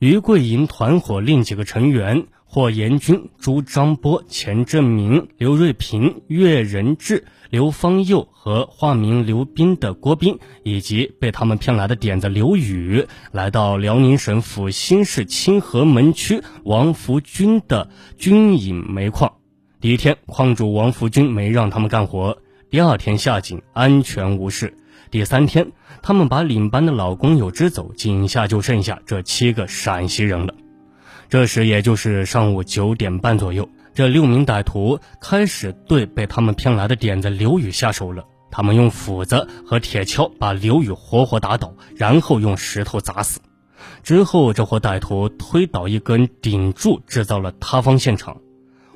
[0.00, 19.34] 于桂营团伙另几个成员霍延军、朱张波、钱正明、刘瑞平、岳仁志、刘方佑和化名刘斌的郭斌，以及被他们骗来的点子刘宇，来到辽宁省阜新市清河门区王福军的军营煤矿。
[19.82, 22.38] 第一天，矿主王福军没让他们干活；
[22.70, 24.78] 第二天下井，安全无事。
[25.10, 25.72] 第三天，
[26.02, 30.54] 他们把领班的老工友支走，井下就剩下这七个陕西人了。
[31.28, 38.24] 这时，也就是上午九点半左右，这六名歹徒开始对被他们骗来的点子刘宇下手了。
[38.52, 43.40] 他们用斧子和铁锹把刘宇活活打倒，然后用石头砸死。
[44.02, 48.36] 之后，这伙歹徒推倒一根顶柱，制造了塌方现场。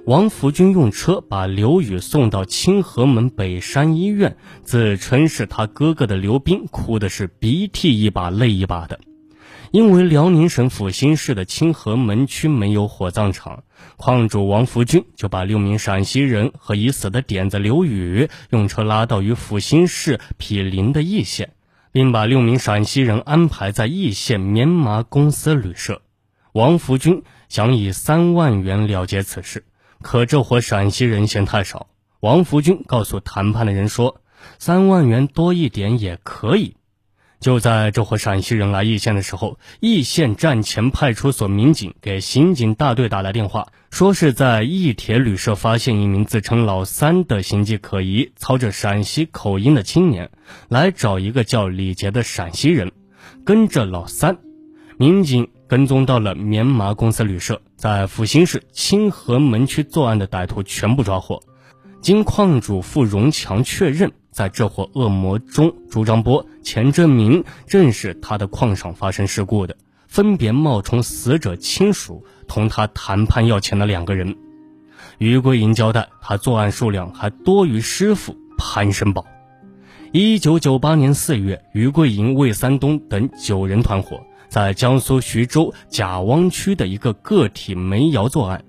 [0.06, 9.00] 王福军用车把刘宇送到清河门北山医院，自称是他哥哥的刘斌哭的是鼻涕一把泪一把的，
[9.70, 13.64] 因为辽宁省阜新市的清河门区没有火葬场，
[13.96, 21.54] 矿主王福军就把六名陕西人和已死的点子刘宇用车拉到与阜新市毗邻的易县，
[21.92, 26.02] 并把六名陕西人安排在易县棉麻公司旅社。
[26.52, 29.64] 王福军想以三万元了结此事。
[30.04, 31.86] 可这伙陕西人嫌太少，
[32.20, 34.20] 王福军告诉谈判的人说
[34.60, 36.76] ：“三万元多一点也可以。”
[37.40, 50.30] 就在这伙陕西人来易县的时候，易县站前派出所民警给刑警大队打来电话，说是在易铁旅社发现一名自称老三的形迹可疑、操着陕西口音的青年，
[50.68, 52.92] 来找一个叫李杰的陕西人，
[53.42, 54.36] 跟着老三。
[54.98, 55.48] 民警。
[55.66, 61.42] 跟踪到了棉麻公司旅社，在阜新市清河门区作案的歹徒全部抓获。
[62.02, 69.74] 经矿主付荣强确认，在这伙恶魔中，朱章波、钱正明正是他的矿上发生事故的，
[70.06, 74.36] 分别冒充死者亲属，同他谈判要钱的两个人。
[75.16, 79.24] 于桂英交代，他作案数量还多于师傅潘生宝。
[80.12, 84.20] 一九九八年四月，于桂英、魏三东等九人团伙。
[84.54, 88.64] 在江苏徐州贾汪区的一个个体煤窑作案，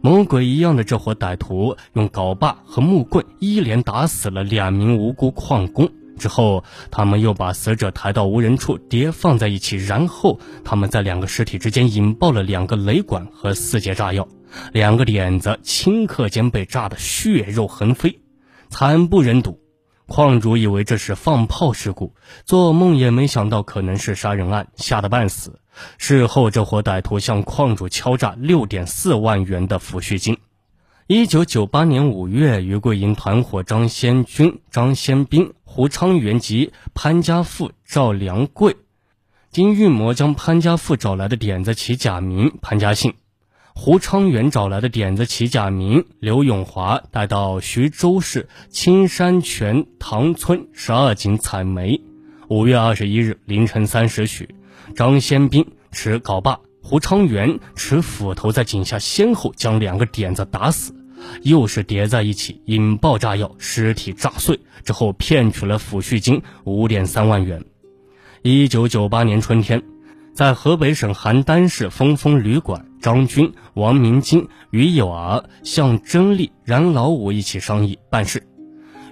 [0.00, 5.88] 猛鬼一样的这伙歹徒用镐把和木棍一连打死了两名无辜矿工。
[6.18, 14.26] 之后，他们又把死者抬到无人处叠放在一起，然后他们在两个尸体之间引爆了两个雷管和四节炸药，
[14.72, 18.18] 两个点子顷刻间被炸得血肉横飞，
[18.70, 19.60] 惨不忍睹。
[20.08, 22.14] 矿主以为这是放炮事故，
[22.46, 25.60] 做梦也没想到可能是杀人案，吓得半死。
[25.98, 30.38] 事后，这伙歹徒向矿主敲诈六点四万元的抚恤金。
[31.06, 38.76] 一九九八年五月，于桂营团伙张先军、张先兵、胡昌元及潘家富、赵良贵，
[39.50, 43.14] 经预谋将潘家富找来的点子起假名潘家信。
[43.80, 52.02] 胡昌元找来的点子起假名刘永华，带到徐州市青山泉塘村十二井采煤。
[52.48, 54.48] 五月二十一日凌晨三时许，
[54.96, 60.92] 张先兵持镐把，胡昌元持斧头在井下先后将两个点子打死，
[61.42, 67.64] 又是叠在一起引爆炸药，尸体炸碎之后骗取了抚恤金五点三万元。
[68.42, 69.80] 一九九八年春天。
[70.38, 78.46] 在河北省邯郸市峰峰旅馆，张军、王明金、于有儿、向真丽、冉老五一起商议办事。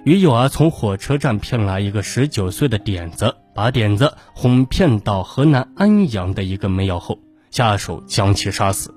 [0.05, 7.19] 于有儿从火车站骗来一个十九岁的点子，把点子哄骗到河南安阳的一个煤窑后，
[7.51, 8.95] 下手将其杀死。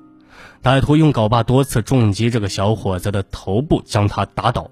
[0.62, 4.70] 歹徒用镐把多次重击这个小伙子的头部，将他打倒。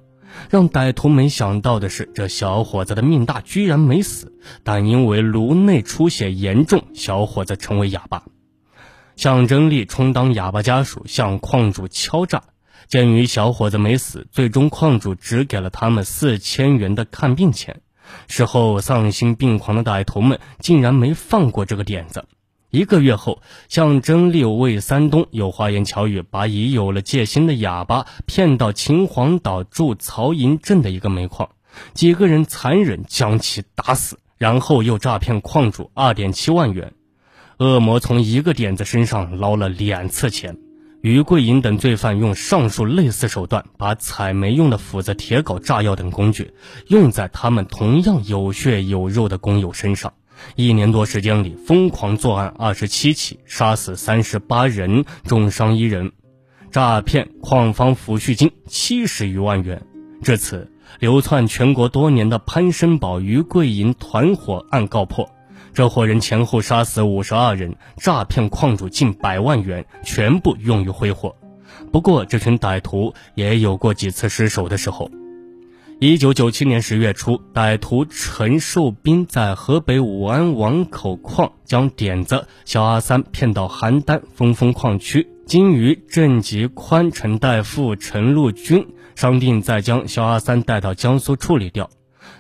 [0.51, 8.25] 让歹徒没想到的是，这小伙子的命大，居然没死，但因为颅内出血严重，小伙子成为哑巴。
[9.17, 12.43] 向真利充当哑巴家属，向矿主敲诈。
[12.87, 17.81] 鉴于小伙子没死，最终矿主只给了他们四千元的看病钱。
[18.29, 22.25] 事后丧心病狂的歹徒们竟然没放过这个点子。
[22.71, 31.49] 一个月后，向真六魏三东有花言巧语，把已有了戒心的哑巴骗到秦皇岛驻曹营镇的一个煤矿，
[31.95, 36.93] 几个人残忍将其打死，然后又诈骗矿主二点七万元。
[37.57, 40.59] 恶魔从一个点子身上捞了两次钱。
[41.01, 46.53] 于桂英等罪犯用上述类似手段，把采煤用的斧子、铁镐、炸药等工具
[46.89, 50.13] 用在他们同样有血有肉的工友身上。
[50.57, 56.13] 一年多时间里，疯狂作案二十七起，杀死三十八人，重伤一人，
[56.71, 59.83] 诈骗矿方抚恤金七十余万元。
[60.23, 65.31] 至此，流窜全国多年的潘生宝、于桂银团伙案告破，
[65.73, 71.37] 这伙人前后杀死五十二人，诈骗矿主近百万元，全部用于挥霍。
[71.93, 75.11] 不过，这群歹徒也有过几次失手的时候。
[76.01, 88.87] 一九九七年十月初，歹徒陈寿斌在河北武安王口矿将点子肖阿三骗到邯郸峰峰矿区，经与郑吉宽、陈代富、陈陆军
[89.17, 91.91] 商定，再将肖阿三带到江苏处理掉。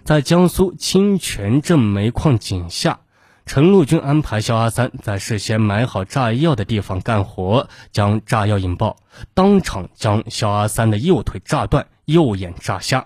[0.04, 3.00] 在江苏清泉镇煤矿井下，
[3.44, 8.98] 陈陆军安排肖阿三在事先买好炸药的地方干活，将炸药引爆，
[9.34, 13.04] 当场将肖阿三的右腿炸断，右眼炸瞎。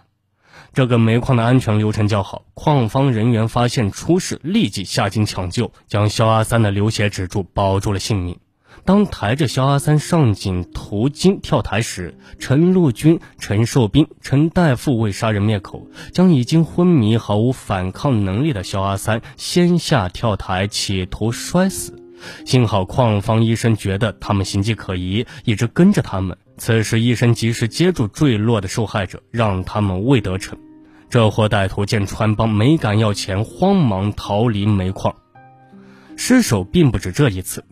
[0.75, 8.39] 这个煤矿的安全流程较好，矿方人员发现出事，立即下井抢救，将肖阿三的流血止住，保住了性命。
[8.85, 22.02] 当抬着肖阿三上井途经跳台时，陈陆军、陈寿斌、陈大富为杀人灭口，将已经昏迷、毫无反抗能力的肖阿三先下跳台，企图摔死。
[22.45, 26.37] 幸好矿方医生觉得他们形迹可疑，一直跟着他们。
[26.59, 30.59] 此时，医生及时接住坠落的受害者，让他们未得逞。
[31.09, 35.15] 这伙歹徒见穿帮没敢要钱，慌忙逃离煤矿。
[36.17, 37.65] 失手并不止这一次。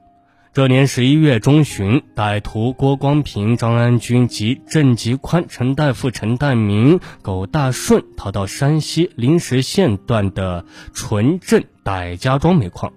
[0.52, 12.92] 这年十一月中旬，歹徒郭光平、张安军及郑吉宽、陈大富、陈代明、苟大顺逃到山西临时县段的纯镇傣家庄煤矿，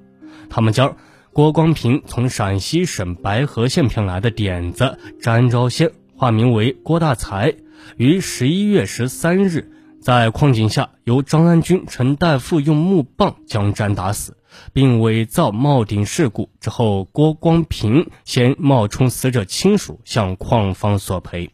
[0.49, 0.95] 他们将。
[1.33, 7.55] 郭光平从陕西省白河县骗来的点子，詹昭先化名为郭大才，
[7.97, 14.37] 于十一月十三日在矿井下由张安军、陈大富用木棒将詹打死，
[14.73, 16.51] 并伪造冒顶事故。
[16.59, 21.49] 之后，郭光平先冒充死者亲属向矿方索赔。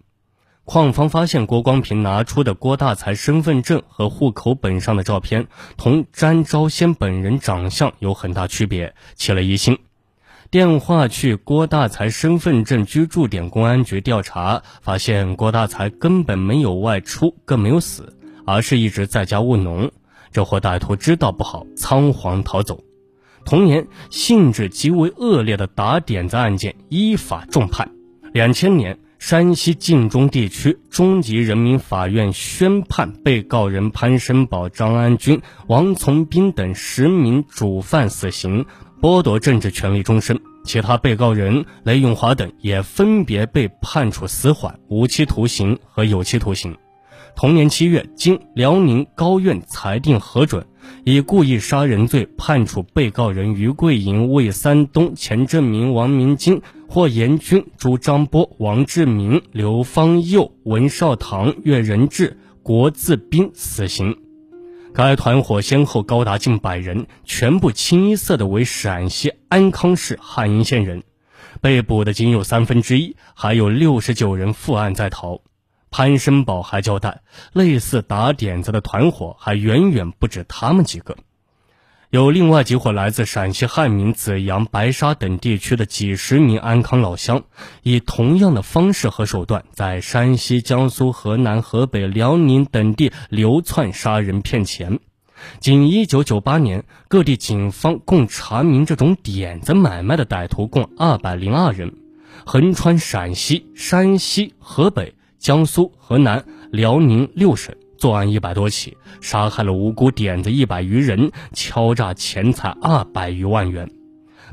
[0.72, 9.80] 矿方发现郭光平拿出的郭大才身份证和户口本上的照片同詹昭先本人长相有很大区别，起了疑心。
[10.52, 19.90] 电话去郭大才身份证居住点公安局调查，发现郭大才根本没有外出，更没有死，而是一直在家务农。
[20.32, 22.80] 这伙歹徒知道不好，仓皇逃走。
[23.44, 27.90] 同年，性质极为恶劣的打点子案件依法重判。
[28.34, 29.00] 两千年。
[29.20, 38.66] 山西晋中地区中级人民法院宣判被告人潘申宝、张安军、王从斌等十名主犯死刑，
[39.02, 40.40] 剥夺政治权利终身。
[40.64, 46.76] 其他被告人雷永华等也分别被判处死缓、无期徒刑和有期徒刑。
[47.36, 50.66] 同年七月，经辽宁高院裁定核准，
[51.06, 64.18] 以故意杀人罪判处被告人于桂银、魏三东、钱正明、王明金、霍延军、朱张波、王志明、刘方佑、文少堂、岳仁志、郭自斌死刑。
[64.94, 71.04] 该团伙先后高达近百人，全部清一色的为陕西安康市汉阴县人，
[71.62, 75.40] 被捕的仅有三分之一，还有六十九人负案在逃。
[75.92, 77.22] 潘申宝还交代，
[77.54, 81.18] 类似打点子的团伙还远远不止他们几个，
[82.12, 87.44] 有另外几伙来自陕西汉民、子阳、白沙等地区的几十名安康老乡，
[87.84, 95.00] 以同样的方式和手段，在山西、江苏、河南、河北、辽宁等地流窜杀人骗钱。
[95.60, 101.94] 仅1998年，各地警方共查明这种点子买卖的歹徒共202人，
[102.46, 105.14] 横穿陕西、山西、河北。
[105.40, 113.90] 江苏、河南、辽宁六省作案一百多起，杀害了无辜点子一百余人，敲诈钱财二百余万元。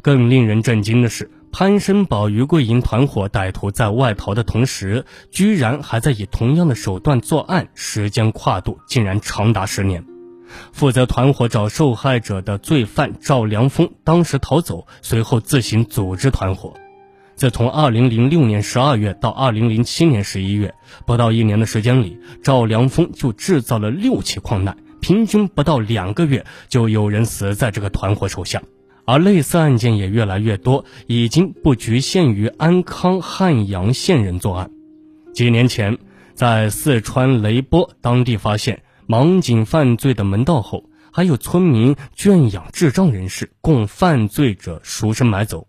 [0.01, 10.05] 更令人震惊的是，潘申宝、于桂银团伙歹徒在外逃的同时，居然还在以同样的手段作案，时间跨度竟然长达十年。
[10.73, 16.73] 负责团伙找受害者的罪犯赵良峰当时逃走，随后自行组织团伙。
[17.37, 20.75] 自从2006年12月到2007年11月，
[21.07, 28.63] 不到一年的时间里，赵良峰就制造了六起矿难，平均不到两个月就有人死在这个团伙手下，
[29.05, 34.71] 而类似案件也越来越多，已经不局限于安康、汉阳县人作案。
[35.35, 35.99] 几年前，
[36.33, 45.69] 在四川雷波当地发现盲井犯罪的门道后，还有村民圈养智障人士，供犯罪者赎身买走。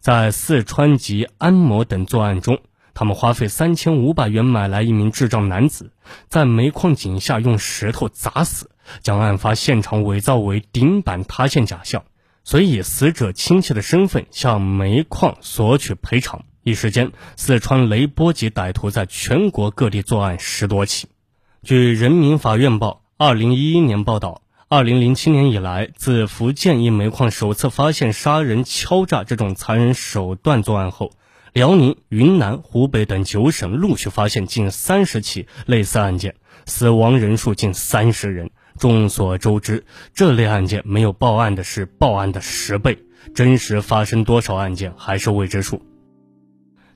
[0.00, 2.60] 在四川及安某等作案中，
[2.94, 5.92] 他们花费三千五百元买来一名智障男子，
[6.28, 8.70] 在煤矿井下用石头砸死，
[9.02, 12.04] 将案发现场伪造为顶板塌陷假象，
[12.44, 16.44] 随以死者亲戚的身份向煤矿索取赔偿。
[16.62, 21.08] 一时间，四川雷波及歹徒在全国各地作案十多起。
[21.62, 24.42] 据人民法院报二零一一年报道。
[24.70, 31.10] 二零零七年以来，自福建一煤矿首次发现杀人、敲诈这种残忍手段作案后，
[31.54, 36.34] 辽宁、云南、湖北等九省陆续发现近三十起类似案件，
[36.66, 38.50] 死亡人数近三十人。
[38.78, 42.98] 众所周知，这类案件没有报案的是报案的十倍，
[43.34, 45.80] 真实发生多少案件还是未知数。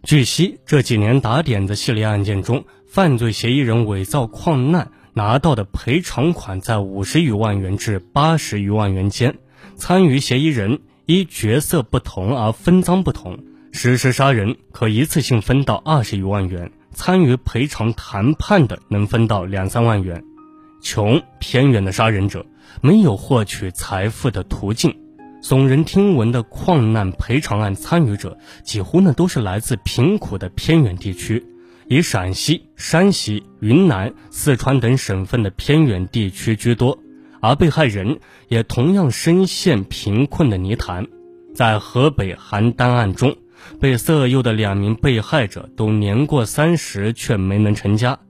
[0.02, 9.36] 据悉，这几年打点子系列案件中，犯罪嫌疑人伪造矿难拿到的赔偿款在五十余万元至八十余万元间，
[9.76, 13.38] 参与嫌疑人依角色不同而分赃不同，
[13.72, 20.24] 实施杀人可一次性分到二十余万元，参与赔偿谈判的能分到两三万元。
[20.80, 22.44] 穷偏远的杀人者
[22.80, 24.96] 没有获取财富的途径。
[25.42, 31.44] 耸人听闻的矿难赔偿案参与者，几乎呢都是来自贫苦的偏远地区，
[31.92, 36.98] 以陕西、山西、云南、四川等省份的偏远地区居多，
[37.42, 38.18] 而被害人
[38.48, 41.06] 也同样深陷贫困的泥潭。
[41.54, 43.36] 在河北邯郸案中，
[43.78, 48.20] 被色诱的两名被害者都年过三十，却没能成家，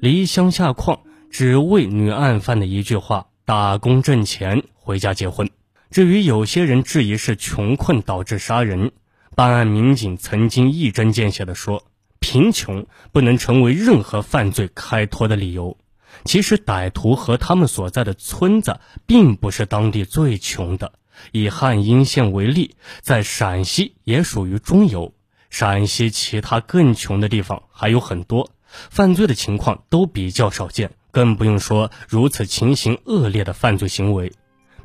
[0.00, 0.98] 离乡下矿，
[1.30, 5.48] 只为女案犯的一句话：“打工挣钱，回家结婚。”
[5.92, 8.90] 至于有些人质疑是穷困导致杀人，
[9.36, 11.84] 办案民警曾经一针见血地说
[12.24, 15.76] ：“贫穷不能成为任何犯罪开脱的理由。”
[16.24, 20.92] 其实歹徒和他们所在的村子并不是当地最穷的。
[21.32, 25.12] 以汉阴县为例，在陕西也属于中游，
[25.50, 34.32] 陕西其他更穷的地方还有很多，犯罪的情况都比较少见，更不用说如此情形恶劣的犯罪行为。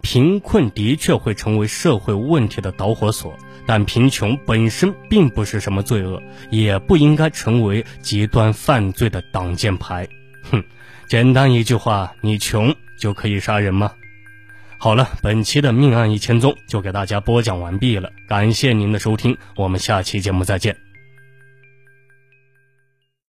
[0.02, 10.08] 贫困的确会成为社会问题的导火索，但贫穷本身并不是什么罪恶，也不应该成为极端犯罪的挡箭牌。
[10.52, 10.64] 哼，
[11.08, 13.92] 简单一句话，你穷就可以杀人吗？
[14.78, 20.89] 好了，本期的命案一千宗就给大家播讲完毕了，感谢您的收听，我们下期节目再见。